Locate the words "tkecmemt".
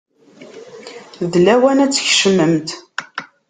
1.91-2.69